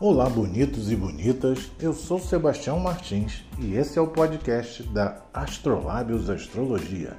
Olá, 0.00 0.30
bonitos 0.30 0.92
e 0.92 0.94
bonitas. 0.94 1.72
Eu 1.80 1.92
sou 1.92 2.20
Sebastião 2.20 2.78
Martins 2.78 3.44
e 3.58 3.74
esse 3.74 3.98
é 3.98 4.00
o 4.00 4.06
podcast 4.06 4.84
da 4.84 5.22
Astrolábios 5.34 6.30
Astrologia, 6.30 7.16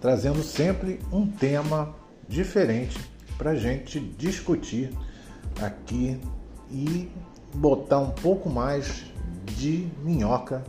trazendo 0.00 0.42
sempre 0.42 1.00
um 1.12 1.26
tema 1.26 1.94
diferente 2.26 2.98
para 3.36 3.54
gente 3.54 4.00
discutir 4.00 4.90
aqui 5.60 6.18
e 6.70 7.10
botar 7.56 7.98
um 7.98 8.12
pouco 8.12 8.48
mais 8.48 9.04
de 9.44 9.86
minhoca 10.02 10.64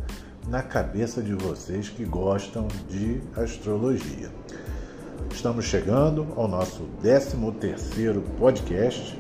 na 0.50 0.62
cabeça 0.62 1.22
de 1.24 1.34
vocês 1.36 1.88
que 1.88 2.04
gostam 2.04 2.68
de 2.90 3.22
astrologia. 3.34 4.30
Estamos 5.32 5.64
chegando 5.64 6.28
ao 6.36 6.50
nosso 6.50 6.84
13 7.02 7.38
terceiro 7.62 8.22
podcast 8.38 9.18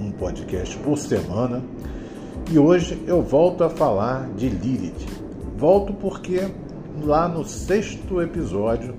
um 0.00 0.10
podcast 0.12 0.76
por 0.78 0.96
semana. 0.96 1.62
E 2.50 2.58
hoje 2.58 3.02
eu 3.06 3.22
volto 3.22 3.64
a 3.64 3.70
falar 3.70 4.28
de 4.34 4.48
Lilith. 4.48 5.06
Volto 5.56 5.92
porque 5.92 6.48
lá 7.02 7.28
no 7.28 7.44
sexto 7.44 8.22
episódio, 8.22 8.94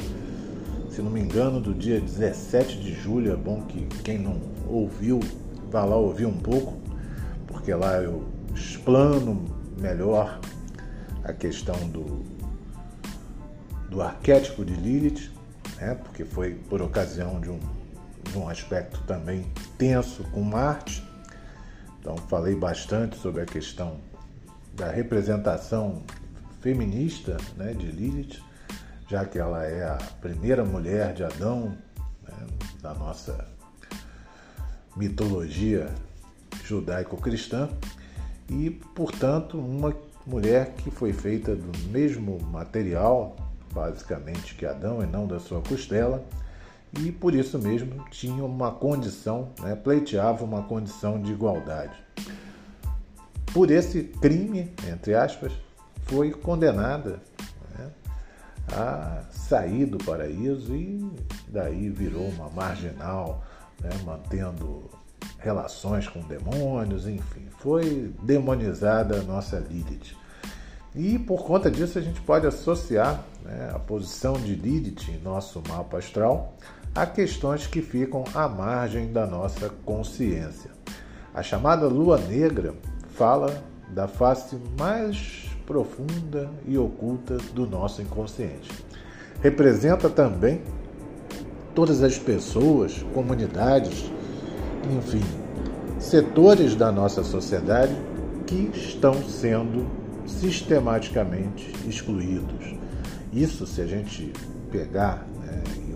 se 0.89 1.01
não 1.01 1.09
me 1.09 1.21
engano, 1.21 1.59
do 1.59 1.73
dia 1.73 1.99
17 1.99 2.79
de 2.79 2.93
julho, 2.93 3.31
é 3.31 3.35
bom 3.35 3.61
que 3.61 3.85
quem 4.03 4.19
não 4.19 4.39
ouviu 4.67 5.19
vá 5.71 5.85
lá 5.85 5.95
ouvir 5.95 6.25
um 6.25 6.37
pouco, 6.37 6.73
porque 7.47 7.73
lá 7.73 7.97
eu 7.97 8.23
explano 8.53 9.45
melhor 9.79 10.39
a 11.23 11.31
questão 11.31 11.75
do, 11.89 12.23
do 13.89 14.01
arquétipo 14.01 14.65
de 14.65 14.73
Lilith, 14.73 15.31
né? 15.79 15.95
porque 15.95 16.25
foi 16.25 16.55
por 16.69 16.81
ocasião 16.81 17.39
de 17.39 17.49
um 17.49 17.59
um 18.35 18.47
aspecto 18.47 19.01
também 19.03 19.51
tenso 19.77 20.23
com 20.31 20.41
Marte. 20.41 21.07
Então, 21.99 22.17
falei 22.17 22.55
bastante 22.55 23.17
sobre 23.17 23.41
a 23.41 23.45
questão 23.45 23.99
da 24.73 24.89
representação 24.89 26.03
feminista 26.61 27.37
né, 27.57 27.73
de 27.73 27.87
Lilith, 27.87 28.41
já 29.07 29.25
que 29.25 29.37
ela 29.37 29.65
é 29.65 29.83
a 29.83 29.97
primeira 30.21 30.63
mulher 30.63 31.13
de 31.13 31.23
Adão 31.23 31.77
né, 32.23 32.47
da 32.81 32.93
nossa 32.93 33.47
mitologia 34.95 35.89
judaico-cristã 36.63 37.69
e, 38.49 38.69
portanto, 38.69 39.57
uma 39.57 39.95
mulher 40.25 40.73
que 40.77 40.91
foi 40.91 41.11
feita 41.11 41.55
do 41.55 41.77
mesmo 41.89 42.39
material, 42.43 43.35
basicamente, 43.73 44.55
que 44.55 44.65
Adão 44.65 45.03
e 45.03 45.05
não 45.05 45.27
da 45.27 45.39
sua 45.39 45.61
costela 45.61 46.23
e 46.97 47.11
por 47.11 47.35
isso 47.35 47.59
mesmo 47.59 48.03
tinha 48.09 48.43
uma 48.43 48.71
condição, 48.71 49.49
né, 49.59 49.75
pleiteava 49.75 50.43
uma 50.43 50.63
condição 50.63 51.21
de 51.21 51.31
igualdade. 51.31 51.97
Por 53.53 53.69
esse 53.71 54.03
crime, 54.03 54.73
entre 54.87 55.15
aspas, 55.15 55.51
foi 56.03 56.31
condenada 56.31 57.21
né, 57.77 57.91
a 58.71 59.23
sair 59.31 59.85
do 59.85 59.97
paraíso 59.97 60.75
e 60.75 61.09
daí 61.47 61.89
virou 61.89 62.27
uma 62.29 62.49
marginal, 62.49 63.43
né, 63.81 63.89
mantendo 64.03 64.89
relações 65.37 66.07
com 66.07 66.21
demônios, 66.21 67.07
enfim, 67.07 67.47
foi 67.59 68.13
demonizada 68.23 69.19
a 69.19 69.23
nossa 69.23 69.59
Lilith. 69.59 70.17
E 70.95 71.19
por 71.19 71.45
conta 71.45 71.69
disso 71.69 71.99
a 71.99 72.01
gente 72.01 72.19
pode 72.21 72.47
associar 72.47 73.23
né, 73.43 73.71
a 73.73 73.79
posição 73.79 74.33
de 74.33 74.55
Lilith 74.55 75.09
em 75.09 75.19
nosso 75.21 75.61
mapa 75.67 75.97
astral 75.97 76.55
a 76.93 77.05
questões 77.05 77.67
que 77.67 77.81
ficam 77.81 78.23
à 78.33 78.47
margem 78.47 79.11
da 79.11 79.25
nossa 79.25 79.69
consciência. 79.85 80.71
A 81.33 81.43
chamada 81.43 81.87
lua 81.87 82.17
negra 82.17 82.73
fala 83.09 83.63
da 83.89 84.07
face 84.07 84.57
mais 84.77 85.49
profunda 85.65 86.49
e 86.67 86.77
oculta 86.77 87.37
do 87.53 87.67
nosso 87.67 88.01
inconsciente. 88.01 88.69
Representa 89.41 90.09
também 90.09 90.61
todas 91.75 92.01
as 92.01 92.17
pessoas, 92.17 93.03
comunidades, 93.13 94.11
enfim, 94.97 95.23
setores 95.99 96.75
da 96.75 96.91
nossa 96.91 97.23
sociedade 97.23 97.95
que 98.47 98.71
estão 98.73 99.13
sendo 99.23 99.85
sistematicamente 100.25 101.71
excluídos. 101.87 102.75
Isso, 103.31 103.67
se 103.67 103.81
a 103.81 103.85
gente 103.85 104.33
pegar 104.71 105.25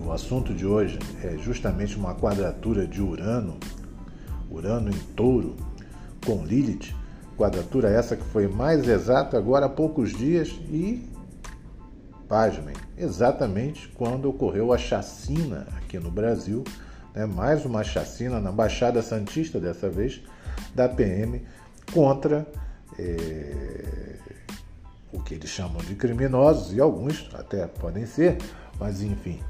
o 0.04 0.12
assunto 0.12 0.52
de 0.52 0.66
hoje 0.66 0.98
é 1.22 1.36
justamente 1.38 1.96
uma 1.96 2.14
quadratura 2.14 2.86
de 2.86 3.00
Urano, 3.00 3.58
Urano 4.50 4.90
em 4.90 4.98
touro, 5.16 5.56
com 6.24 6.44
Lilith, 6.44 6.94
quadratura 7.36 7.88
essa 7.88 8.16
que 8.16 8.24
foi 8.24 8.46
mais 8.46 8.86
exata 8.86 9.38
agora 9.38 9.66
há 9.66 9.68
poucos 9.68 10.12
dias 10.12 10.48
e, 10.68 11.08
pasmem, 12.28 12.74
exatamente 12.96 13.88
quando 13.88 14.28
ocorreu 14.28 14.72
a 14.72 14.78
chacina 14.78 15.66
aqui 15.78 15.98
no 15.98 16.10
Brasil, 16.10 16.62
né, 17.14 17.24
mais 17.24 17.64
uma 17.64 17.82
chacina 17.82 18.40
na 18.40 18.52
Baixada 18.52 19.00
Santista 19.02 19.58
dessa 19.58 19.88
vez, 19.88 20.20
da 20.74 20.88
PM 20.88 21.42
contra 21.92 22.46
é, 22.98 24.16
o 25.12 25.20
que 25.20 25.34
eles 25.34 25.48
chamam 25.48 25.78
de 25.78 25.94
criminosos, 25.94 26.74
e 26.74 26.80
alguns 26.80 27.28
até 27.34 27.66
podem 27.66 28.04
ser, 28.04 28.38
mas 28.78 29.02
enfim, 29.02 29.40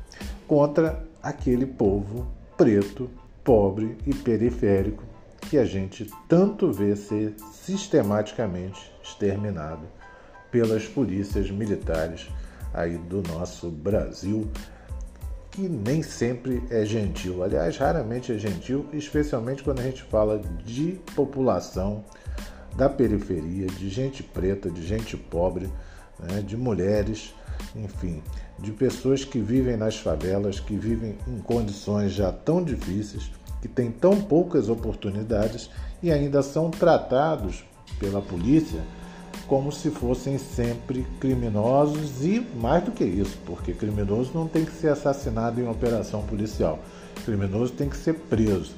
contra 0.46 1.04
aquele 1.22 1.66
povo 1.66 2.26
preto, 2.56 3.10
pobre 3.42 3.96
e 4.06 4.14
periférico 4.14 5.02
que 5.40 5.58
a 5.58 5.64
gente 5.64 6.10
tanto 6.28 6.72
vê 6.72 6.96
ser 6.96 7.34
sistematicamente 7.52 8.92
exterminado 9.02 9.82
pelas 10.50 10.86
polícias 10.86 11.50
militares 11.50 12.28
aí 12.72 12.96
do 12.96 13.22
nosso 13.22 13.70
Brasil, 13.70 14.48
que 15.50 15.68
nem 15.68 16.02
sempre 16.02 16.62
é 16.70 16.84
gentil. 16.84 17.44
Aliás, 17.44 17.76
raramente 17.76 18.32
é 18.32 18.38
gentil, 18.38 18.86
especialmente 18.92 19.62
quando 19.62 19.80
a 19.80 19.82
gente 19.82 20.02
fala 20.02 20.40
de 20.64 20.98
população 21.14 22.04
da 22.76 22.88
periferia, 22.88 23.66
de 23.66 23.88
gente 23.88 24.22
preta, 24.22 24.70
de 24.70 24.84
gente 24.84 25.16
pobre, 25.16 25.70
né, 26.18 26.40
de 26.40 26.56
mulheres, 26.56 27.32
enfim, 27.74 28.22
de 28.58 28.70
pessoas 28.72 29.24
que 29.24 29.38
vivem 29.38 29.76
nas 29.76 29.96
favelas, 29.96 30.60
que 30.60 30.76
vivem 30.76 31.16
em 31.26 31.38
condições 31.40 32.12
já 32.12 32.32
tão 32.32 32.62
difíceis, 32.62 33.30
que 33.60 33.68
têm 33.68 33.90
tão 33.90 34.20
poucas 34.20 34.68
oportunidades 34.68 35.70
e 36.02 36.12
ainda 36.12 36.42
são 36.42 36.70
tratados 36.70 37.64
pela 37.98 38.20
polícia 38.20 38.80
como 39.46 39.70
se 39.70 39.90
fossem 39.90 40.38
sempre 40.38 41.06
criminosos 41.20 42.24
e 42.24 42.40
mais 42.56 42.84
do 42.84 42.92
que 42.92 43.04
isso, 43.04 43.36
porque 43.44 43.72
criminoso 43.72 44.30
não 44.34 44.46
tem 44.46 44.64
que 44.64 44.72
ser 44.72 44.88
assassinado 44.88 45.60
em 45.60 45.68
operação 45.68 46.22
policial. 46.22 46.78
Criminoso 47.24 47.72
tem 47.72 47.88
que 47.88 47.96
ser 47.96 48.14
preso. 48.14 48.74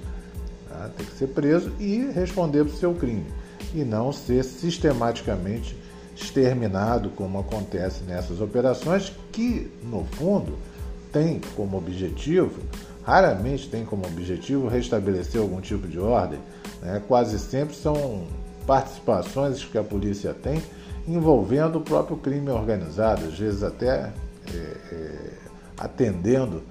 Tá? 0.68 0.90
Tem 0.96 1.06
que 1.06 1.12
ser 1.12 1.28
preso 1.28 1.72
e 1.78 2.10
responder 2.12 2.64
por 2.64 2.74
seu 2.74 2.94
crime. 2.94 3.26
E 3.74 3.84
não 3.84 4.12
ser 4.12 4.44
sistematicamente 4.44 5.76
exterminado, 6.16 7.10
como 7.10 7.38
acontece 7.38 8.02
nessas 8.04 8.40
operações, 8.40 9.12
que 9.30 9.70
no 9.84 10.04
fundo 10.04 10.56
tem 11.12 11.40
como 11.54 11.76
objetivo, 11.76 12.60
raramente 13.04 13.68
tem 13.68 13.84
como 13.84 14.06
objetivo 14.06 14.66
restabelecer 14.66 15.40
algum 15.40 15.60
tipo 15.60 15.86
de 15.86 15.98
ordem, 15.98 16.40
né? 16.82 17.02
quase 17.06 17.38
sempre 17.38 17.76
são 17.76 18.24
participações 18.66 19.62
que 19.64 19.78
a 19.78 19.84
polícia 19.84 20.34
tem 20.34 20.60
envolvendo 21.06 21.78
o 21.78 21.80
próprio 21.80 22.16
crime 22.16 22.50
organizado, 22.50 23.26
às 23.26 23.38
vezes 23.38 23.62
até 23.62 24.12
é, 24.52 24.76
é, 24.92 25.30
atendendo 25.78 26.62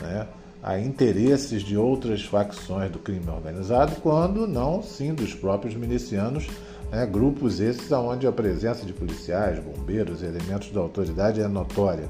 né, 0.00 0.26
a 0.62 0.78
interesses 0.78 1.62
de 1.62 1.76
outras 1.76 2.24
facções 2.24 2.90
do 2.90 2.98
crime 2.98 3.28
organizado, 3.28 3.96
quando 4.00 4.48
não, 4.48 4.82
sim, 4.82 5.14
dos 5.14 5.34
próprios 5.34 5.74
milicianos 5.76 6.48
né? 6.90 7.06
Grupos 7.06 7.60
esses 7.60 7.90
onde 7.92 8.26
a 8.26 8.32
presença 8.32 8.84
de 8.84 8.92
policiais, 8.92 9.58
bombeiros, 9.58 10.22
elementos 10.22 10.70
da 10.70 10.80
autoridade 10.80 11.40
é 11.40 11.48
notória. 11.48 12.08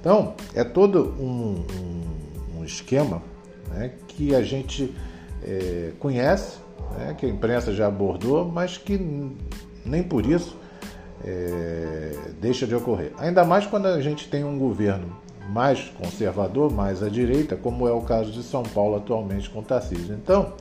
Então, 0.00 0.34
é 0.54 0.64
todo 0.64 1.14
um, 1.18 1.64
um, 1.72 2.58
um 2.58 2.64
esquema 2.64 3.22
né, 3.68 3.92
que 4.08 4.34
a 4.34 4.42
gente 4.42 4.94
é, 5.44 5.92
conhece, 5.98 6.58
né, 6.98 7.14
que 7.16 7.26
a 7.26 7.28
imprensa 7.28 7.72
já 7.72 7.86
abordou, 7.86 8.44
mas 8.44 8.76
que 8.76 8.98
nem 9.84 10.02
por 10.02 10.26
isso 10.26 10.56
é, 11.24 12.16
deixa 12.40 12.66
de 12.66 12.74
ocorrer. 12.74 13.12
Ainda 13.18 13.44
mais 13.44 13.66
quando 13.66 13.86
a 13.86 14.00
gente 14.00 14.28
tem 14.28 14.44
um 14.44 14.58
governo 14.58 15.16
mais 15.48 15.90
conservador, 15.90 16.72
mais 16.72 17.02
à 17.02 17.08
direita, 17.08 17.56
como 17.56 17.86
é 17.86 17.92
o 17.92 18.00
caso 18.00 18.30
de 18.32 18.42
São 18.42 18.62
Paulo 18.62 18.96
atualmente 18.96 19.50
com 19.50 19.62
Tarcísio. 19.62 20.14
Então, 20.14 20.54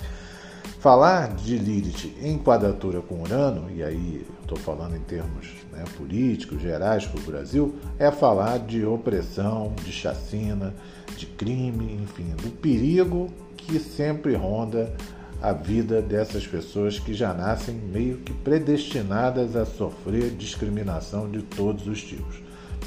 Falar 0.82 1.36
de 1.36 1.60
Lilith 1.60 2.12
em 2.24 2.40
quadratura 2.40 3.02
com 3.02 3.22
Urano, 3.22 3.70
e 3.70 3.84
aí 3.84 4.26
estou 4.42 4.58
falando 4.58 4.96
em 4.96 5.02
termos 5.02 5.50
né, 5.72 5.84
políticos, 5.96 6.60
gerais 6.60 7.06
para 7.06 7.20
o 7.20 7.24
Brasil, 7.24 7.76
é 8.00 8.10
falar 8.10 8.58
de 8.58 8.84
opressão, 8.84 9.76
de 9.86 9.92
chacina, 9.92 10.74
de 11.16 11.28
crime, 11.28 12.00
enfim, 12.02 12.34
do 12.42 12.50
perigo 12.50 13.30
que 13.56 13.78
sempre 13.78 14.34
ronda 14.34 14.92
a 15.40 15.54
vida 15.54 16.02
dessas 16.02 16.48
pessoas 16.48 16.98
que 16.98 17.14
já 17.14 17.32
nascem 17.32 17.76
meio 17.76 18.18
que 18.18 18.34
predestinadas 18.34 19.56
a 19.56 19.68
sofrer 19.68 20.32
discriminação 20.32 21.30
de 21.30 21.44
todos 21.44 21.86
os 21.86 22.02
tipos 22.02 22.42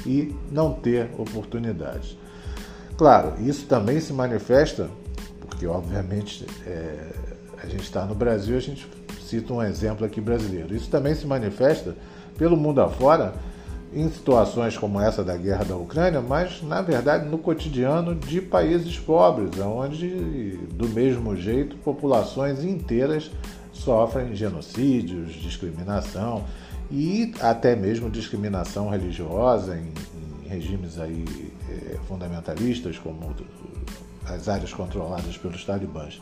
e 0.05 0.35
não 0.51 0.73
ter 0.73 1.11
oportunidades. 1.17 2.17
Claro, 2.97 3.35
isso 3.39 3.65
também 3.67 4.01
se 4.01 4.11
manifesta, 4.11 4.89
porque 5.47 5.65
obviamente 5.65 6.45
é, 6.67 7.23
a 7.61 7.67
gente 7.67 7.83
está 7.83 8.05
no 8.05 8.15
Brasil, 8.15 8.57
a 8.57 8.61
gente 8.61 8.87
cita 9.21 9.53
um 9.53 9.61
exemplo 9.61 10.05
aqui 10.05 10.21
brasileiro. 10.21 10.75
Isso 10.75 10.89
também 10.89 11.15
se 11.15 11.25
manifesta 11.25 11.95
pelo 12.37 12.55
mundo 12.55 12.81
afora 12.81 13.33
em 13.93 14.09
situações 14.09 14.77
como 14.77 14.99
essa 14.99 15.23
da 15.23 15.37
guerra 15.37 15.63
da 15.63 15.75
Ucrânia, 15.77 16.21
mas 16.21 16.61
na 16.61 16.81
verdade 16.81 17.27
no 17.29 17.37
cotidiano 17.37 18.13
de 18.13 18.41
países 18.41 18.99
pobres, 18.99 19.57
onde 19.59 20.57
do 20.73 20.89
mesmo 20.89 21.35
jeito 21.35 21.77
populações 21.77 22.63
inteiras 22.63 23.31
sofrem 23.71 24.35
genocídios, 24.35 25.33
discriminação 25.33 26.43
e 26.91 27.33
até 27.39 27.75
mesmo 27.75 28.09
discriminação 28.09 28.89
religiosa 28.89 29.77
em, 29.77 29.93
em 30.43 30.47
regimes 30.49 30.99
aí 30.99 31.25
é, 31.69 31.97
fundamentalistas 32.07 32.97
como 32.99 33.33
as 34.25 34.49
áreas 34.49 34.73
controladas 34.73 35.37
pelos 35.37 35.63
talibãs. 35.63 36.21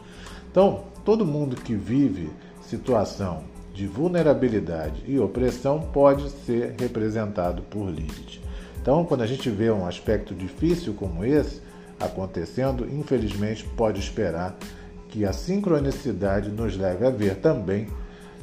Então, 0.53 0.83
todo 1.03 1.25
mundo 1.25 1.55
que 1.55 1.73
vive 1.73 2.29
situação 2.61 3.44
de 3.73 3.88
vulnerabilidade 3.88 5.03
e 5.07 5.17
opressão 5.17 5.79
pode 5.81 6.29
ser 6.29 6.75
representado 6.79 7.63
por 7.63 7.89
Lilith. 7.89 8.39
Então, 8.79 9.03
quando 9.03 9.23
a 9.23 9.25
gente 9.25 9.50
vê 9.50 9.71
um 9.71 9.88
aspecto 9.88 10.35
difícil 10.35 10.94
como 10.94 11.25
esse 11.25 11.59
acontecendo, 12.00 12.85
infelizmente 12.85 13.63
pode 13.75 14.00
esperar 14.00 14.55
que 15.09 15.25
a 15.25 15.33
sincronicidade 15.33 16.51
nos 16.51 16.77
leve 16.77 17.03
a 17.03 17.09
ver 17.09 17.38
também 17.38 17.88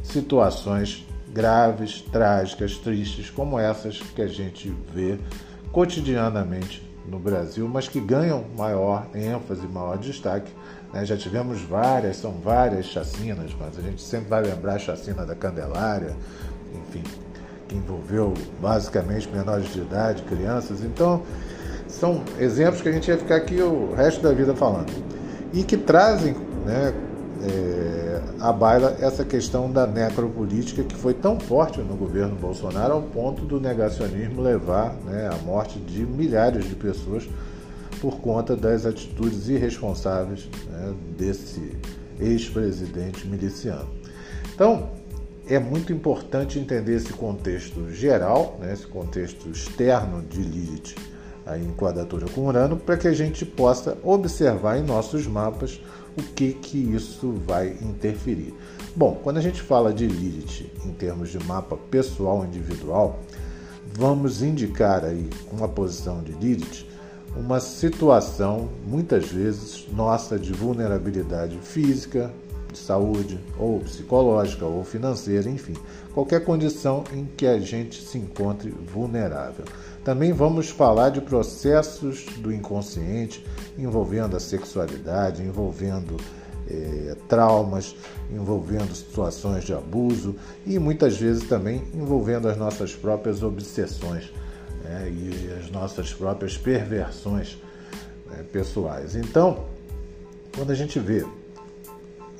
situações 0.02 1.06
graves, 1.32 2.00
trágicas, 2.00 2.76
tristes, 2.76 3.30
como 3.30 3.56
essas 3.56 4.00
que 4.00 4.20
a 4.20 4.26
gente 4.26 4.74
vê 4.92 5.16
cotidianamente 5.70 6.82
no 7.06 7.20
Brasil, 7.20 7.68
mas 7.68 7.86
que 7.86 8.00
ganham 8.00 8.44
maior 8.58 9.06
ênfase, 9.14 9.64
maior 9.68 9.96
destaque 9.96 10.50
né? 10.92 11.04
Já 11.04 11.16
tivemos 11.16 11.60
várias, 11.62 12.16
são 12.16 12.32
várias 12.32 12.86
chacinas, 12.86 13.50
mas 13.58 13.78
a 13.78 13.82
gente 13.82 14.02
sempre 14.02 14.28
vai 14.28 14.42
lembrar 14.42 14.74
a 14.74 14.78
chacina 14.78 15.24
da 15.24 15.34
Candelária, 15.34 16.16
enfim, 16.74 17.02
que 17.68 17.76
envolveu 17.76 18.34
basicamente 18.60 19.28
menores 19.28 19.72
de 19.72 19.80
idade, 19.80 20.22
crianças. 20.22 20.82
Então, 20.82 21.22
são 21.88 22.22
exemplos 22.38 22.82
que 22.82 22.88
a 22.88 22.92
gente 22.92 23.08
ia 23.08 23.18
ficar 23.18 23.36
aqui 23.36 23.60
o 23.60 23.94
resto 23.94 24.22
da 24.22 24.32
vida 24.32 24.54
falando. 24.54 24.92
E 25.52 25.64
que 25.64 25.76
trazem 25.76 26.34
né, 26.64 26.94
é, 27.42 28.20
à 28.40 28.52
baila 28.52 28.96
essa 29.00 29.24
questão 29.24 29.70
da 29.70 29.86
necropolítica 29.86 30.82
que 30.82 30.94
foi 30.94 31.14
tão 31.14 31.40
forte 31.40 31.80
no 31.80 31.96
governo 31.96 32.36
Bolsonaro 32.36 32.94
ao 32.94 33.02
ponto 33.02 33.42
do 33.42 33.60
negacionismo 33.60 34.40
levar 34.40 34.94
né, 35.04 35.28
à 35.32 35.36
morte 35.44 35.78
de 35.78 36.04
milhares 36.04 36.64
de 36.68 36.74
pessoas 36.74 37.28
por 38.00 38.20
conta 38.20 38.56
das 38.56 38.86
atitudes 38.86 39.48
irresponsáveis 39.48 40.48
né, 40.70 40.94
desse 41.16 41.76
ex-presidente 42.18 43.26
miliciano. 43.26 43.88
Então, 44.54 44.90
é 45.46 45.58
muito 45.58 45.92
importante 45.92 46.58
entender 46.58 46.96
esse 46.96 47.12
contexto 47.12 47.90
geral, 47.90 48.58
né, 48.60 48.72
esse 48.72 48.86
contexto 48.86 49.48
externo 49.48 50.22
de 50.22 50.40
Lilith, 50.40 50.94
a 51.44 51.58
enquadratura 51.58 52.26
com 52.28 52.46
Urano, 52.46 52.76
para 52.76 52.96
que 52.96 53.08
a 53.08 53.12
gente 53.12 53.44
possa 53.44 53.98
observar 54.02 54.78
em 54.78 54.82
nossos 54.82 55.26
mapas 55.26 55.80
o 56.16 56.22
que, 56.22 56.52
que 56.52 56.78
isso 56.78 57.32
vai 57.46 57.76
interferir. 57.82 58.54
Bom, 58.94 59.18
quando 59.22 59.38
a 59.38 59.40
gente 59.40 59.60
fala 59.60 59.92
de 59.92 60.06
Lilith 60.06 60.70
em 60.84 60.92
termos 60.92 61.30
de 61.30 61.38
mapa 61.44 61.76
pessoal 61.90 62.44
individual, 62.44 63.20
vamos 63.94 64.42
indicar 64.42 65.04
aí 65.04 65.28
uma 65.50 65.68
posição 65.68 66.22
de 66.22 66.32
Lilith 66.32 66.89
uma 67.36 67.60
situação, 67.60 68.68
muitas 68.86 69.28
vezes, 69.28 69.86
nossa 69.92 70.38
de 70.38 70.52
vulnerabilidade 70.52 71.56
física, 71.58 72.30
de 72.72 72.78
saúde, 72.78 73.38
ou 73.58 73.80
psicológica, 73.80 74.64
ou 74.64 74.84
financeira, 74.84 75.48
enfim, 75.48 75.74
qualquer 76.14 76.44
condição 76.44 77.04
em 77.12 77.24
que 77.36 77.46
a 77.46 77.58
gente 77.58 78.02
se 78.02 78.18
encontre 78.18 78.70
vulnerável. 78.70 79.64
Também 80.04 80.32
vamos 80.32 80.70
falar 80.70 81.10
de 81.10 81.20
processos 81.20 82.24
do 82.38 82.52
inconsciente 82.52 83.44
envolvendo 83.78 84.36
a 84.36 84.40
sexualidade, 84.40 85.42
envolvendo 85.42 86.16
é, 86.68 87.16
traumas, 87.28 87.94
envolvendo 88.32 88.94
situações 88.94 89.64
de 89.64 89.74
abuso 89.74 90.36
e 90.64 90.78
muitas 90.78 91.16
vezes 91.18 91.48
também 91.48 91.82
envolvendo 91.92 92.48
as 92.48 92.56
nossas 92.56 92.94
próprias 92.94 93.42
obsessões 93.42 94.32
né, 94.90 95.08
e 95.08 95.52
as 95.60 95.70
nossas 95.70 96.12
próprias 96.12 96.58
perversões 96.58 97.56
né, 98.26 98.44
pessoais. 98.52 99.14
Então, 99.14 99.66
quando 100.52 100.72
a 100.72 100.74
gente 100.74 100.98
vê 100.98 101.24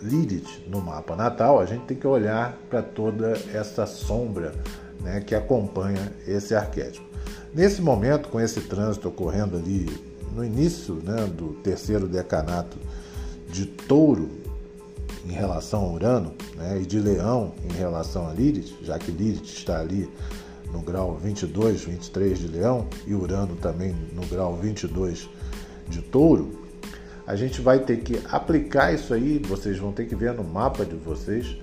Lilith 0.03 0.65
no 0.67 0.81
mapa 0.81 1.15
natal, 1.15 1.61
a 1.61 1.67
gente 1.67 1.85
tem 1.85 1.97
que 1.97 2.07
olhar 2.07 2.59
para 2.69 2.83
toda 2.83 3.39
essa 3.55 3.87
sombra 3.87 4.53
né, 5.01 5.21
que 5.21 5.35
acompanha 5.35 6.13
esse 6.27 6.55
arquétipo. 6.55 7.07
Nesse 7.55 7.81
momento, 7.81 8.29
com 8.29 8.41
esse 8.41 8.63
trânsito 8.63 9.09
ocorrendo 9.09 9.57
ali 9.57 9.89
no 10.35 10.45
início 10.45 10.95
né, 10.95 11.27
do 11.27 11.55
terceiro 11.63 12.09
decanato 12.09 12.79
de 13.49 13.67
touro 13.67 14.29
em 15.29 15.33
relação 15.33 15.85
a 15.85 15.93
Urano 15.93 16.35
né, 16.57 16.81
e 16.83 16.87
de 16.87 16.99
leão 16.99 17.53
em 17.69 17.73
relação 17.73 18.29
a 18.29 18.33
Lilith, 18.33 18.77
já 18.83 18.99
que 18.99 19.11
Lilith 19.11 19.45
está 19.45 19.81
ali 19.81 20.09
no 20.73 20.81
grau 20.81 21.17
22, 21.17 21.85
23 21.85 22.39
de 22.39 22.49
Leão 22.49 22.87
e 23.07 23.15
Urano 23.15 23.57
também 23.57 23.95
no 24.13 24.25
grau 24.27 24.57
22 24.57 25.29
de 25.89 26.03
Touro, 26.03 26.61
a 27.27 27.37
gente 27.37 27.61
vai 27.61 27.79
ter 27.79 27.99
que 27.99 28.21
aplicar 28.29 28.93
isso 28.93 29.15
aí, 29.15 29.39
vocês 29.39 29.79
vão 29.79 29.93
ter 29.93 30.07
que 30.07 30.15
ver 30.15 30.33
no 30.33 30.43
mapa 30.43 30.85
de 30.85 30.97
vocês 30.97 31.57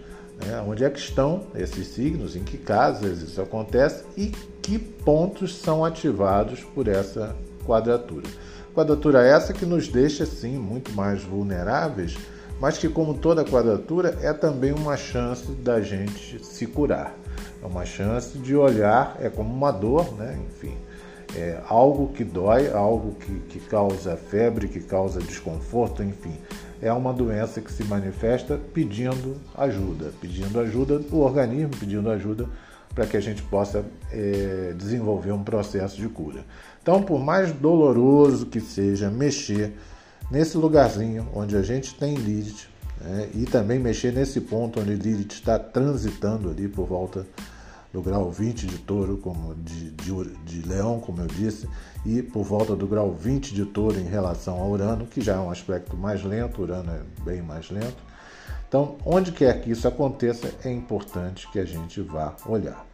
né, 0.45 0.63
onde 0.65 0.83
é 0.83 0.89
que 0.89 0.99
estão 0.99 1.47
esses 1.55 1.87
signos, 1.87 2.35
em 2.35 2.43
que 2.43 2.57
casas 2.57 3.21
isso 3.21 3.41
acontece 3.41 4.03
e 4.15 4.27
que 4.61 4.77
pontos 4.77 5.55
são 5.55 5.83
ativados 5.83 6.61
por 6.75 6.87
essa 6.87 7.35
quadratura. 7.65 8.27
Quadratura 8.73 9.25
essa 9.25 9.53
que 9.53 9.65
nos 9.65 9.87
deixa 9.87 10.25
sim 10.25 10.57
muito 10.57 10.91
mais 10.91 11.23
vulneráveis, 11.23 12.15
mas 12.59 12.77
que 12.77 12.87
como 12.87 13.15
toda 13.15 13.43
quadratura 13.43 14.17
é 14.21 14.31
também 14.31 14.71
uma 14.71 14.95
chance 14.95 15.51
da 15.51 15.81
gente 15.81 16.43
se 16.45 16.67
curar. 16.67 17.15
É 17.61 17.65
uma 17.65 17.85
chance 17.85 18.37
de 18.37 18.55
olhar, 18.55 19.17
é 19.19 19.29
como 19.29 19.53
uma 19.53 19.71
dor, 19.71 20.13
né? 20.15 20.37
Enfim, 20.47 20.75
é 21.35 21.61
algo 21.67 22.09
que 22.13 22.23
dói, 22.23 22.71
algo 22.71 23.15
que, 23.15 23.39
que 23.49 23.59
causa 23.59 24.15
febre, 24.15 24.67
que 24.67 24.79
causa 24.79 25.19
desconforto, 25.19 26.03
enfim. 26.03 26.35
É 26.81 26.91
uma 26.93 27.11
doença 27.11 27.59
que 27.59 27.71
se 27.71 27.83
manifesta 27.83 28.59
pedindo 28.73 29.37
ajuda, 29.55 30.11
pedindo 30.21 30.59
ajuda 30.59 31.01
o 31.11 31.19
organismo, 31.19 31.71
pedindo 31.79 32.09
ajuda 32.09 32.47
para 32.93 33.05
que 33.05 33.17
a 33.17 33.19
gente 33.19 33.43
possa 33.43 33.85
é, 34.11 34.73
desenvolver 34.75 35.31
um 35.31 35.43
processo 35.43 35.97
de 35.97 36.07
cura. 36.07 36.45
Então, 36.81 37.03
por 37.03 37.19
mais 37.19 37.51
doloroso 37.51 38.45
que 38.45 38.59
seja 38.59 39.09
mexer 39.09 39.73
nesse 40.31 40.57
lugarzinho 40.57 41.27
onde 41.33 41.55
a 41.55 41.61
gente 41.61 41.93
tem 41.95 42.15
Lilith, 42.15 42.67
né? 43.01 43.29
e 43.33 43.45
também 43.45 43.79
mexer 43.79 44.13
nesse 44.13 44.41
ponto 44.41 44.79
onde 44.79 44.95
Lilith 44.95 45.33
está 45.33 45.57
transitando 45.57 46.49
ali 46.49 46.67
por 46.67 46.85
volta 46.85 47.25
do 47.93 48.01
grau 48.01 48.29
20 48.29 48.67
de 48.67 48.77
touro, 48.79 49.17
como 49.17 49.55
de, 49.55 49.91
de, 49.91 50.11
de, 50.45 50.67
leão, 50.67 50.99
como 50.99 51.21
eu 51.21 51.27
disse, 51.27 51.67
e 52.05 52.21
por 52.21 52.43
volta 52.43 52.75
do 52.75 52.85
grau 52.85 53.13
20 53.13 53.53
de 53.53 53.65
touro 53.65 53.99
em 53.99 54.05
relação 54.05 54.59
ao 54.59 54.69
Urano, 54.69 55.05
que 55.05 55.21
já 55.21 55.35
é 55.35 55.39
um 55.39 55.49
aspecto 55.49 55.95
mais 55.95 56.23
lento, 56.23 56.61
Urano 56.61 56.91
é 56.91 57.01
bem 57.23 57.41
mais 57.41 57.69
lento. 57.69 57.97
Então, 58.67 58.97
onde 59.05 59.31
quer 59.31 59.61
que 59.61 59.71
isso 59.71 59.87
aconteça, 59.87 60.53
é 60.63 60.71
importante 60.71 61.49
que 61.51 61.59
a 61.59 61.65
gente 61.65 62.01
vá 62.01 62.35
olhar. 62.45 62.85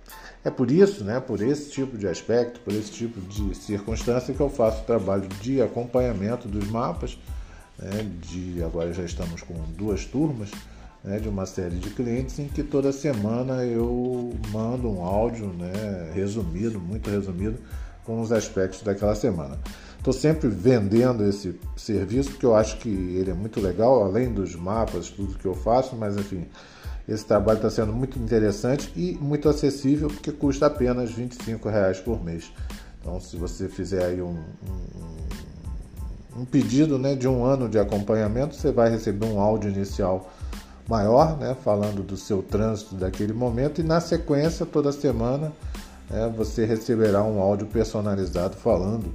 É 0.45 0.51
por 0.51 0.69
isso, 0.69 1.03
né, 1.03 1.19
por 1.19 1.41
esse 1.41 1.72
tipo 1.72 1.98
de 1.98 2.07
aspecto, 2.07 2.60
por 2.60 2.74
esse 2.74 2.91
tipo 2.91 3.19
de 3.22 3.55
circunstância 3.55 4.33
que 4.33 4.39
eu 4.39 4.50
faço 4.50 4.81
o 4.81 4.86
trabalho 4.86 5.27
de 5.41 5.62
acompanhamento 5.62 6.48
dos 6.48 6.67
mapas 6.69 7.17
né, 7.84 8.10
de 8.22 8.63
agora 8.63 8.94
já 8.94 9.04
estamos 9.04 9.42
com 9.42 9.54
duas 9.78 10.06
turmas 10.06 10.50
né, 11.04 11.20
de 11.20 11.28
uma 11.28 11.46
série 11.46 11.75
de 11.75 11.90
clientes 11.90 12.40
em 12.40 12.48
que 12.48 12.63
toda 12.63 12.92
semana 12.92 13.66
eu 13.66 14.34
mando 14.52 14.90
um 14.90 15.04
áudio 15.04 15.48
né, 15.48 16.12
resumido, 16.13 16.80
muito 16.80 17.10
resumido, 17.10 17.58
com 18.06 18.22
os 18.22 18.32
aspectos 18.32 18.82
daquela 18.82 19.16
semana. 19.16 19.60
Estou 19.98 20.13
sempre 20.13 20.50
vendendo 20.50 21.25
esse 21.25 21.58
serviço 21.78 22.32
porque 22.32 22.46
eu 22.46 22.56
acho 22.56 22.78
que 22.78 22.90
ele 22.90 23.32
é 23.32 23.34
muito 23.34 23.62
legal, 23.62 24.04
além 24.04 24.34
dos 24.34 24.56
mapas, 24.56 25.10
tudo 25.10 25.38
que 25.38 25.46
eu 25.46 25.54
faço, 25.54 25.96
mas 25.96 26.18
enfim, 26.18 26.46
esse 27.08 27.25
trabalho 27.25 27.58
está 27.58 27.70
sendo 27.70 27.94
muito 27.94 28.20
interessante 28.20 28.92
e 28.96 29.18
muito 29.22 29.48
acessível 29.48 30.10
porque 30.10 30.32
custa 30.32 30.66
apenas 30.66 31.12
25 31.12 31.70
reais 31.70 32.00
por 32.00 32.24
mês. 32.24 32.52
Então, 33.00 33.20
se 33.20 33.36
você 33.36 33.68
fizer 33.68 34.06
aí 34.06 34.22
um, 34.22 34.38
um 34.38 35.52
um 36.38 36.46
pedido 36.46 36.98
né, 36.98 37.16
de 37.16 37.28
um 37.28 37.46
ano 37.46 37.70
de 37.70 37.80
acompanhamento, 37.80 38.56
você 38.56 38.72
vai 38.72 38.90
receber 38.90 39.25
um 39.25 39.40
áudio 39.40 39.70
inicial 39.70 40.32
maior, 40.88 41.38
né, 41.38 41.56
falando 41.63 42.04
do 42.04 42.18
seu 42.18 42.42
trânsito 42.42 42.96
daquele 42.96 43.34
momento, 43.34 43.82
e 43.82 43.84
na 43.84 44.00
sequência, 44.00 44.66
toda 44.66 44.92
semana, 44.92 45.52
é, 46.12 46.28
você 46.30 46.66
receberá 46.66 47.24
um 47.24 47.40
áudio 47.40 47.68
personalizado 47.68 48.56
falando 48.56 49.13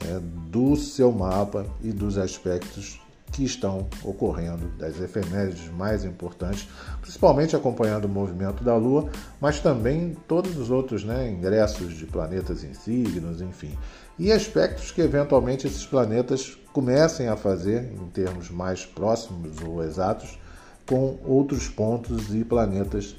é, 0.00 0.20
do 0.50 0.76
seu 0.76 1.10
mapa 1.10 1.66
e 1.82 1.90
dos 1.90 2.16
aspectos 2.18 3.00
que 3.32 3.44
estão 3.44 3.86
ocorrendo, 4.02 4.68
das 4.78 5.00
efemérides 5.00 5.70
mais 5.70 6.04
importantes, 6.04 6.68
principalmente 7.00 7.54
acompanhando 7.54 8.06
o 8.06 8.08
movimento 8.08 8.64
da 8.64 8.74
Lua, 8.74 9.10
mas 9.40 9.60
também 9.60 10.16
todos 10.26 10.56
os 10.56 10.70
outros 10.70 11.04
né, 11.04 11.30
ingressos 11.30 11.94
de 11.94 12.06
planetas 12.06 12.64
em 12.64 12.72
signos, 12.72 13.42
enfim, 13.42 13.76
e 14.18 14.32
aspectos 14.32 14.90
que 14.90 15.00
eventualmente 15.00 15.66
esses 15.66 15.86
planetas 15.86 16.58
comecem 16.72 17.28
a 17.28 17.36
fazer 17.36 17.92
em 17.92 18.08
termos 18.08 18.50
mais 18.50 18.84
próximos 18.84 19.60
ou 19.62 19.82
exatos 19.82 20.38
com 20.86 21.18
outros 21.24 21.68
pontos 21.68 22.34
e 22.34 22.44
planetas 22.44 23.16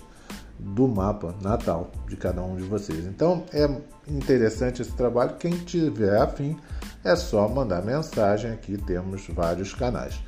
do 0.60 0.88
mapa 0.88 1.34
natal 1.42 1.92
de 2.08 2.18
cada 2.18 2.42
um 2.44 2.56
de 2.56 2.64
vocês. 2.64 3.06
Então 3.06 3.46
é 3.54 3.70
interessante 4.08 4.82
esse 4.82 4.92
trabalho. 4.92 5.36
Quem 5.38 5.52
tiver 5.52 6.18
afim, 6.22 6.58
é 7.04 7.16
só 7.16 7.48
mandar 7.48 7.84
mensagem. 7.84 8.52
Aqui 8.52 8.78
temos 8.78 9.26
vários 9.30 9.74
canais. 9.74 10.20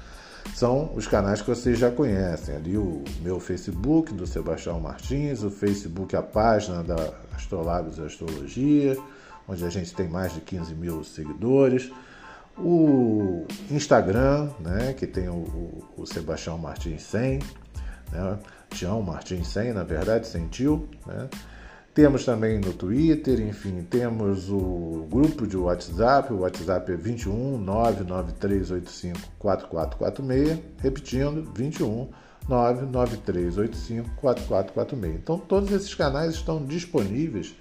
São 0.55 0.93
os 0.95 1.07
canais 1.07 1.41
que 1.41 1.49
vocês 1.49 1.77
já 1.77 1.91
conhecem. 1.91 2.55
Ali 2.55 2.77
o 2.77 3.03
meu 3.21 3.39
Facebook 3.39 4.13
do 4.13 4.25
Sebastião 4.25 4.79
Martins, 4.79 5.43
o 5.43 5.49
Facebook, 5.49 6.15
a 6.15 6.21
página 6.21 6.83
da 6.83 7.13
Astrolábios 7.35 7.97
e 7.97 8.01
Astrologia, 8.01 8.97
onde 9.51 9.65
a 9.65 9.69
gente 9.69 9.93
tem 9.93 10.07
mais 10.07 10.33
de 10.33 10.39
15 10.39 10.73
mil 10.73 11.03
seguidores. 11.03 11.91
O 12.57 13.45
Instagram, 13.69 14.49
né, 14.59 14.93
que 14.93 15.05
tem 15.05 15.27
o, 15.27 15.83
o 15.97 16.05
Sebastião 16.05 16.57
Martins 16.57 17.03
100, 17.03 17.39
né, 18.11 18.39
Tião 18.69 19.01
Martins 19.01 19.47
100, 19.49 19.73
na 19.73 19.83
verdade, 19.83 20.27
sentiu, 20.27 20.87
né? 21.05 21.29
Temos 21.93 22.23
também 22.23 22.57
no 22.57 22.71
Twitter, 22.71 23.41
enfim, 23.41 23.83
temos 23.83 24.49
o 24.49 25.05
grupo 25.11 25.45
de 25.45 25.57
WhatsApp, 25.57 26.31
o 26.31 26.39
WhatsApp 26.39 26.89
é 26.89 26.95
21 26.95 27.57
99385 27.57 29.19
4446, 29.37 30.59
repetindo, 30.81 31.51
21 31.53 32.07
99385 32.47 34.09
4446. 34.15 35.15
Então, 35.15 35.37
todos 35.37 35.69
esses 35.73 35.93
canais 35.93 36.35
estão 36.35 36.63
disponíveis 36.63 37.53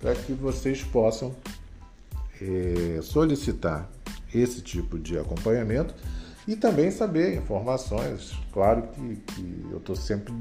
para 0.00 0.14
que 0.14 0.32
vocês 0.32 0.82
possam 0.82 1.34
é, 2.40 3.00
solicitar 3.02 3.88
esse 4.34 4.60
tipo 4.60 4.98
de 4.98 5.18
acompanhamento 5.18 5.94
e 6.46 6.56
também 6.56 6.90
saber 6.90 7.36
informações. 7.36 8.32
Claro 8.52 8.82
que, 8.94 9.16
que 9.16 9.66
eu 9.70 9.78
estou 9.78 9.96
sempre 9.96 10.32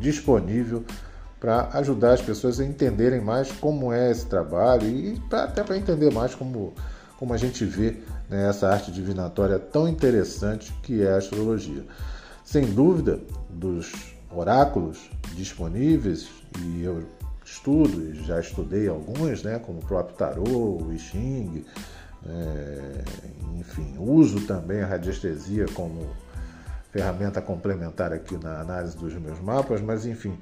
disponível 0.00 0.84
para 1.40 1.68
ajudar 1.74 2.14
as 2.14 2.22
pessoas 2.22 2.58
a 2.58 2.64
entenderem 2.64 3.20
mais 3.20 3.50
como 3.52 3.92
é 3.92 4.10
esse 4.10 4.26
trabalho 4.26 4.86
e 4.88 5.20
pra, 5.28 5.44
até 5.44 5.62
para 5.62 5.76
entender 5.76 6.12
mais 6.12 6.34
como, 6.34 6.74
como 7.16 7.32
a 7.32 7.36
gente 7.36 7.64
vê 7.64 7.96
né, 8.28 8.48
essa 8.48 8.68
arte 8.68 8.90
divinatória 8.90 9.58
tão 9.58 9.88
interessante 9.88 10.72
que 10.82 11.02
é 11.02 11.12
a 11.12 11.16
astrologia. 11.16 11.84
Sem 12.44 12.64
dúvida, 12.66 13.20
dos 13.50 13.92
oráculos 14.30 15.10
disponíveis, 15.34 16.28
e 16.60 16.82
eu 16.82 17.04
estudo 17.50 18.10
e 18.10 18.24
já 18.24 18.40
estudei 18.40 18.88
alguns, 18.88 19.42
né, 19.42 19.58
como 19.58 19.78
o 19.78 19.84
próprio 19.84 20.16
Tarô, 20.16 20.78
o 20.82 20.92
I 20.92 20.98
Ching, 20.98 21.64
é, 22.26 23.04
enfim, 23.58 23.94
uso 23.98 24.46
também 24.46 24.82
a 24.82 24.86
radiestesia 24.86 25.66
como 25.72 26.08
ferramenta 26.90 27.40
complementar 27.40 28.12
aqui 28.12 28.36
na 28.42 28.60
análise 28.60 28.96
dos 28.96 29.14
meus 29.14 29.40
mapas, 29.40 29.80
mas 29.80 30.04
enfim, 30.04 30.38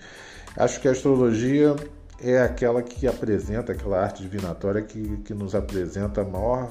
acho 0.57 0.81
que 0.81 0.89
a 0.89 0.93
astrologia 0.93 1.77
é 2.21 2.41
aquela 2.41 2.83
que 2.83 3.07
apresenta, 3.07 3.73
aquela 3.73 4.03
arte 4.03 4.23
divinatória 4.23 4.83
que, 4.83 5.19
que 5.19 5.35
nos 5.35 5.55
apresenta 5.55 6.23
a 6.23 6.25
maior 6.25 6.71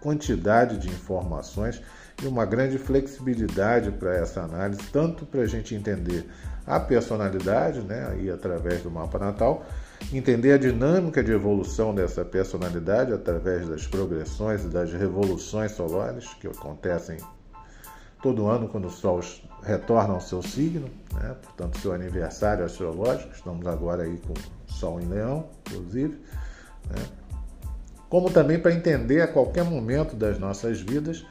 quantidade 0.00 0.78
de 0.78 0.88
informações 0.88 1.80
e 2.22 2.26
uma 2.26 2.44
grande 2.44 2.76
flexibilidade 2.78 3.90
para 3.92 4.14
essa 4.14 4.42
análise, 4.42 4.80
tanto 4.92 5.24
para 5.24 5.42
a 5.42 5.46
gente 5.46 5.74
entender 5.74 6.26
a 6.66 6.80
personalidade, 6.80 7.80
né, 7.80 8.08
aí 8.10 8.30
através 8.30 8.82
do 8.82 8.90
mapa 8.90 9.18
natal, 9.18 9.64
entender 10.12 10.52
a 10.52 10.58
dinâmica 10.58 11.22
de 11.22 11.32
evolução 11.32 11.94
dessa 11.94 12.24
personalidade 12.24 13.12
através 13.12 13.68
das 13.68 13.86
progressões 13.86 14.64
e 14.64 14.68
das 14.68 14.92
revoluções 14.92 15.72
solares 15.72 16.32
que 16.34 16.46
acontecem 16.46 17.18
todo 18.22 18.46
ano 18.46 18.68
quando 18.68 18.86
o 18.86 18.90
Sol 18.90 19.20
retorna 19.62 20.14
ao 20.14 20.20
seu 20.20 20.42
signo, 20.42 20.88
né? 21.12 21.36
portanto, 21.42 21.78
seu 21.78 21.92
aniversário 21.92 22.64
astrológico. 22.64 23.34
Estamos 23.34 23.66
agora 23.66 24.04
aí 24.04 24.18
com 24.26 24.32
o 24.32 24.72
Sol 24.72 24.98
em 24.98 25.06
Leão, 25.06 25.46
inclusive. 25.66 26.18
Né? 26.88 27.02
Como 28.08 28.30
também 28.30 28.58
para 28.58 28.72
entender 28.72 29.20
a 29.20 29.28
qualquer 29.28 29.64
momento 29.64 30.16
das 30.16 30.38
nossas 30.38 30.80
vidas 30.80 31.26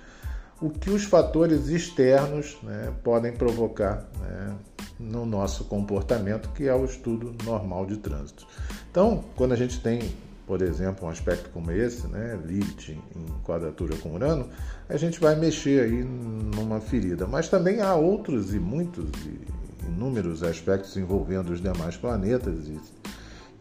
o 0.61 0.69
que 0.69 0.89
os 0.89 1.03
fatores 1.03 1.67
externos 1.67 2.57
né, 2.63 2.93
podem 3.03 3.33
provocar 3.33 4.07
né, 4.19 4.55
no 4.99 5.25
nosso 5.25 5.65
comportamento, 5.65 6.49
que 6.49 6.67
é 6.67 6.73
o 6.73 6.85
estudo 6.85 7.35
normal 7.43 7.85
de 7.85 7.97
trânsito. 7.97 8.47
Então, 8.89 9.23
quando 9.35 9.53
a 9.53 9.55
gente 9.55 9.79
tem, 9.81 10.13
por 10.45 10.61
exemplo, 10.61 11.07
um 11.07 11.09
aspecto 11.09 11.49
como 11.49 11.71
esse, 11.71 12.07
né, 12.07 12.39
Lilith 12.45 12.89
em 12.89 13.25
quadratura 13.43 13.95
com 13.97 14.13
Urano, 14.13 14.47
a 14.87 14.97
gente 14.97 15.19
vai 15.19 15.35
mexer 15.35 15.83
aí 15.83 16.03
numa 16.03 16.79
ferida. 16.79 17.25
Mas 17.25 17.49
também 17.49 17.81
há 17.81 17.95
outros 17.95 18.53
e 18.53 18.59
muitos 18.59 19.09
e 19.25 19.87
inúmeros 19.87 20.43
aspectos 20.43 20.95
envolvendo 20.97 21.51
os 21.51 21.61
demais 21.61 21.97
planetas 21.97 22.67
e, 22.67 22.79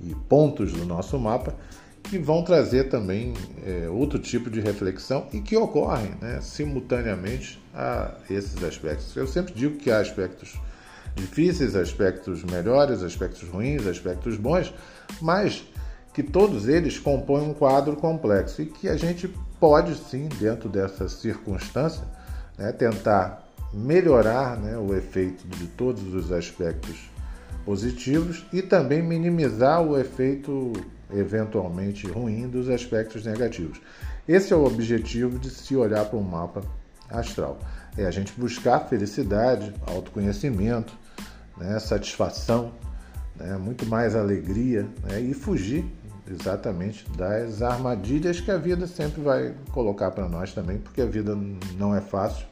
e 0.01 0.15
pontos 0.29 0.73
do 0.73 0.85
nosso 0.85 1.19
mapa 1.19 1.55
que 2.03 2.19
vão 2.19 2.43
trazer 2.43 2.89
também 2.89 3.33
é, 3.65 3.89
outro 3.89 4.19
tipo 4.19 4.51
de 4.51 4.61
reflexão 4.61 5.27
e 5.33 5.41
que 5.41 5.57
ocorrem 5.57 6.12
né, 6.21 6.41
simultaneamente 6.41 7.62
a 7.73 8.15
esses 8.29 8.62
aspectos. 8.62 9.15
Eu 9.17 9.27
sempre 9.27 9.55
digo 9.55 9.79
que 9.79 9.91
há 9.91 9.99
aspectos 9.99 10.59
difíceis, 11.14 11.76
aspectos 11.76 12.42
melhores, 12.45 13.02
aspectos 13.02 13.49
ruins, 13.49 13.87
aspectos 13.87 14.37
bons, 14.37 14.73
mas 15.21 15.64
que 16.12 16.23
todos 16.23 16.69
eles 16.69 16.99
compõem 16.99 17.42
um 17.42 17.54
quadro 17.54 17.97
complexo 17.97 18.62
e 18.62 18.66
que 18.66 18.88
a 18.88 18.97
gente 18.97 19.28
pode 19.59 19.95
sim, 19.95 20.28
dentro 20.38 20.69
dessa 20.69 21.09
circunstância, 21.09 22.04
né, 22.59 22.73
tentar 22.73 23.49
melhorar 23.73 24.59
né, 24.59 24.76
o 24.76 24.95
efeito 24.95 25.47
de 25.47 25.66
todos 25.69 26.12
os 26.12 26.31
aspectos 26.31 27.11
positivos 27.64 28.45
e 28.52 28.61
também 28.61 29.02
minimizar 29.02 29.81
o 29.83 29.99
efeito 29.99 30.73
eventualmente 31.12 32.07
ruim 32.07 32.49
dos 32.49 32.69
aspectos 32.69 33.25
negativos. 33.25 33.81
Esse 34.26 34.52
é 34.52 34.57
o 34.57 34.64
objetivo 34.64 35.38
de 35.38 35.50
se 35.50 35.75
olhar 35.76 36.04
para 36.04 36.19
um 36.19 36.23
mapa 36.23 36.62
astral. 37.09 37.59
É 37.96 38.06
a 38.06 38.11
gente 38.11 38.32
buscar 38.38 38.80
felicidade, 38.80 39.72
autoconhecimento, 39.87 40.92
né, 41.56 41.78
satisfação, 41.78 42.72
né, 43.37 43.56
muito 43.56 43.84
mais 43.87 44.16
alegria 44.16 44.87
né, 45.02 45.20
e 45.20 45.34
fugir 45.34 45.84
exatamente 46.30 47.08
das 47.11 47.62
armadilhas 47.62 48.40
que 48.40 48.50
a 48.50 48.56
vida 48.56 48.87
sempre 48.87 49.20
vai 49.20 49.54
colocar 49.72 50.11
para 50.11 50.28
nós 50.28 50.52
também, 50.54 50.78
porque 50.78 51.02
a 51.02 51.06
vida 51.06 51.37
não 51.76 51.94
é 51.94 52.00
fácil. 52.00 52.46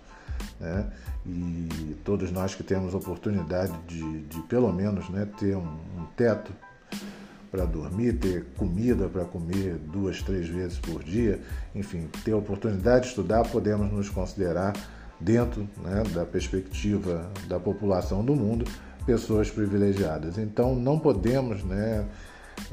Né? 0.58 0.86
E 1.26 1.96
todos 2.04 2.30
nós 2.30 2.54
que 2.54 2.62
temos 2.62 2.94
oportunidade 2.94 3.72
de, 3.86 4.20
de 4.22 4.40
pelo 4.42 4.72
menos 4.72 5.08
né, 5.10 5.26
ter 5.38 5.56
um, 5.56 5.78
um 5.98 6.06
teto 6.16 6.52
para 7.50 7.64
dormir, 7.64 8.14
ter 8.14 8.46
comida 8.56 9.08
para 9.08 9.24
comer 9.24 9.76
duas, 9.76 10.22
três 10.22 10.48
vezes 10.48 10.78
por 10.78 11.02
dia, 11.02 11.40
enfim, 11.74 12.08
ter 12.24 12.32
oportunidade 12.32 13.02
de 13.02 13.08
estudar, 13.08 13.42
podemos 13.48 13.90
nos 13.92 14.08
considerar, 14.08 14.72
dentro 15.20 15.68
né, 15.82 16.02
da 16.14 16.24
perspectiva 16.24 17.30
da 17.46 17.60
população 17.60 18.24
do 18.24 18.34
mundo, 18.34 18.64
pessoas 19.04 19.50
privilegiadas. 19.50 20.38
Então, 20.38 20.74
não 20.74 20.98
podemos 20.98 21.62
né, 21.64 22.06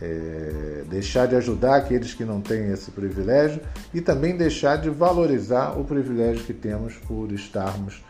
é, 0.01 0.83
deixar 0.89 1.27
de 1.27 1.35
ajudar 1.35 1.75
aqueles 1.75 2.13
que 2.13 2.23
não 2.23 2.41
têm 2.41 2.71
esse 2.71 2.91
privilégio 2.91 3.61
e 3.93 4.01
também 4.01 4.35
deixar 4.35 4.77
de 4.77 4.89
valorizar 4.89 5.77
o 5.77 5.83
privilégio 5.83 6.43
que 6.43 6.53
temos 6.53 6.95
por 6.95 7.31
estarmos 7.31 8.03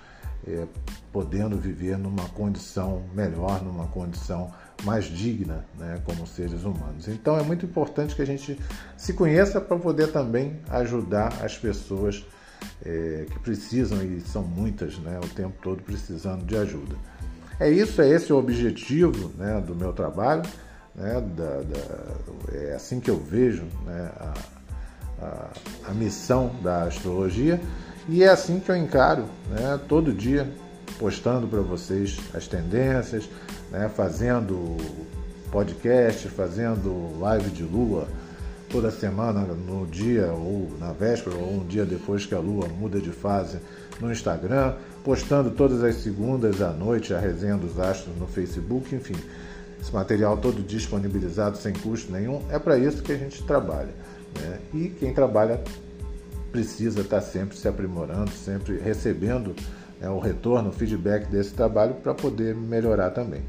é, 0.48 0.65
podendo 1.12 1.58
viver 1.58 1.98
numa 1.98 2.29
condição 2.29 3.03
melhor, 3.13 3.62
numa 3.63 3.88
condição 3.88 4.51
mais 4.84 5.06
digna, 5.06 5.65
né, 5.77 6.00
como 6.06 6.25
seres 6.27 6.63
humanos. 6.63 7.08
Então 7.08 7.38
é 7.38 7.44
muito 7.44 7.65
importante 7.65 8.15
que 8.15 8.22
a 8.22 8.25
gente 8.25 8.60
se 8.96 9.13
conheça 9.13 9.60
para 9.60 9.77
poder 9.77 10.12
também 10.12 10.60
ajudar 10.70 11.34
as 11.44 11.58
pessoas 11.58 12.25
é, 12.85 13.25
que 13.29 13.39
precisam 13.39 14.03
e 14.03 14.21
são 14.21 14.43
muitas, 14.43 14.97
né, 14.99 15.19
o 15.23 15.27
tempo 15.29 15.55
todo 15.61 15.81
precisando 15.83 16.45
de 16.45 16.55
ajuda. 16.55 16.95
É 17.59 17.69
isso, 17.69 18.01
é 18.01 18.09
esse 18.09 18.31
o 18.31 18.37
objetivo 18.37 19.31
né, 19.37 19.61
do 19.65 19.75
meu 19.75 19.91
trabalho. 19.91 20.43
Né, 20.95 21.21
da, 21.35 21.61
da, 21.61 22.57
é 22.57 22.73
assim 22.73 22.99
que 22.99 23.09
eu 23.09 23.19
vejo 23.19 23.63
né, 23.85 24.11
a, 24.19 24.33
a, 25.21 25.49
a, 25.89 25.93
missão 25.93 26.55
da 26.63 26.85
astrologia 26.85 27.61
e 28.09 28.23
é 28.23 28.29
assim 28.29 28.59
que 28.59 28.71
eu 28.71 28.75
encaro 28.75 29.25
né, 29.47 29.79
todo 29.87 30.11
dia 30.11 30.51
postando 30.97 31.47
para 31.47 31.61
vocês 31.61 32.17
as 32.33 32.47
tendências, 32.47 33.29
né, 33.69 33.87
fazendo 33.95 34.75
podcast, 35.51 36.27
fazendo 36.29 37.19
live 37.19 37.51
de 37.51 37.61
lua 37.61 38.07
toda 38.77 38.91
semana 38.91 39.41
no 39.41 39.88
dia 39.88 40.27
ou 40.27 40.69
na 40.79 40.91
véspera 40.91 41.36
ou 41.36 41.62
um 41.62 41.65
dia 41.65 41.84
depois 41.84 42.27
que 42.27 42.36
a 42.36 42.39
lua 42.39 42.67
muda 42.67 43.00
de 43.00 43.10
fase 43.10 43.57
no 44.00 44.12
Instagram, 44.12 44.75
postando 45.03 45.50
todas 45.50 45.84
as 45.84 45.96
segundas 45.96 46.62
à 46.62 46.69
noite 46.69 47.12
a 47.12 47.19
resenha 47.19 47.57
dos 47.57 47.79
astros 47.79 48.15
no 48.19 48.27
Facebook, 48.27 48.93
enfim. 48.93 49.15
Esse 49.81 49.91
material 49.91 50.38
todo 50.38 50.62
disponibilizado 50.62 51.57
sem 51.57 51.74
custo 51.74 52.12
nenhum, 52.12 52.39
é 52.51 52.60
para 52.60 52.77
isso 52.77 53.01
que 53.01 53.12
a 53.12 53.17
gente 53.17 53.43
trabalha. 53.46 53.89
Né? 54.39 54.60
E 54.75 54.89
quem 54.89 55.12
trabalha 55.12 55.60
precisa 56.51 57.01
estar 57.01 57.22
sempre 57.22 57.57
se 57.57 57.67
aprimorando, 57.67 58.29
sempre 58.29 58.77
recebendo 58.77 59.55
né, 60.00 60.07
o 60.07 60.19
retorno, 60.19 60.69
o 60.69 60.72
feedback 60.72 61.25
desse 61.31 61.51
trabalho 61.55 61.96
para 61.96 62.13
poder 62.13 62.53
melhorar 62.53 63.10
também. 63.10 63.41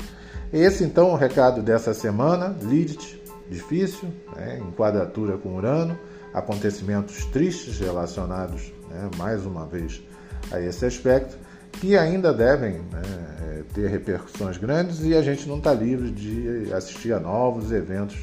Esse 0.50 0.84
então 0.84 1.10
é 1.10 1.12
o 1.12 1.16
recado 1.16 1.60
dessa 1.60 1.92
semana, 1.92 2.56
Lilith, 2.62 3.17
difícil, 3.50 4.08
né, 4.36 4.58
em 4.58 4.70
quadratura 4.72 5.36
com 5.38 5.56
Urano, 5.56 5.98
acontecimentos 6.32 7.24
tristes 7.26 7.78
relacionados, 7.80 8.72
né, 8.90 9.10
mais 9.16 9.44
uma 9.44 9.66
vez, 9.66 10.02
a 10.50 10.60
esse 10.60 10.84
aspecto, 10.84 11.36
que 11.72 11.96
ainda 11.96 12.32
devem 12.32 12.74
né, 12.74 13.02
é, 13.40 13.62
ter 13.74 13.88
repercussões 13.88 14.56
grandes 14.56 15.02
e 15.04 15.14
a 15.14 15.22
gente 15.22 15.48
não 15.48 15.58
está 15.58 15.72
livre 15.72 16.10
de 16.10 16.72
assistir 16.72 17.12
a 17.12 17.20
novos 17.20 17.72
eventos 17.72 18.16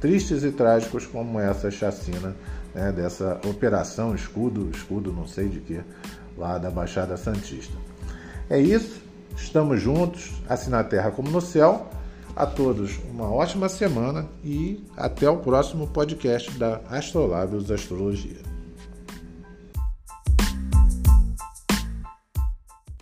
tristes 0.00 0.44
e 0.44 0.50
trágicos 0.50 1.06
como 1.06 1.40
essa 1.40 1.70
chacina 1.70 2.34
né, 2.74 2.92
dessa 2.92 3.40
operação 3.46 4.14
escudo, 4.14 4.70
escudo 4.70 5.12
não 5.12 5.26
sei 5.26 5.48
de 5.48 5.60
que, 5.60 5.80
lá 6.36 6.58
da 6.58 6.70
Baixada 6.70 7.16
Santista. 7.16 7.76
É 8.50 8.58
isso, 8.58 9.00
estamos 9.36 9.80
juntos, 9.80 10.32
assim 10.48 10.70
na 10.70 10.84
terra 10.84 11.10
como 11.10 11.30
no 11.30 11.40
céu. 11.40 11.88
A 12.36 12.46
todos 12.46 12.98
uma 13.10 13.30
ótima 13.30 13.68
semana 13.68 14.26
e 14.42 14.84
até 14.96 15.30
o 15.30 15.36
próximo 15.36 15.86
podcast 15.86 16.50
da 16.58 16.80
Astrolábios 16.90 17.70
Astrologia. 17.70 18.53